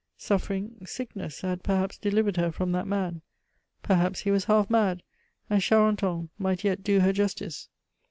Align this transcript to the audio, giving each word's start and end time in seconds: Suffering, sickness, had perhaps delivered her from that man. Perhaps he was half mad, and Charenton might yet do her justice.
Suffering, 0.17 0.81
sickness, 0.83 1.41
had 1.41 1.61
perhaps 1.61 1.95
delivered 1.95 2.35
her 2.35 2.51
from 2.51 2.71
that 2.71 2.87
man. 2.87 3.21
Perhaps 3.83 4.21
he 4.21 4.31
was 4.31 4.45
half 4.45 4.67
mad, 4.67 5.03
and 5.47 5.61
Charenton 5.61 6.29
might 6.39 6.63
yet 6.63 6.83
do 6.83 7.01
her 7.01 7.13
justice. 7.13 7.69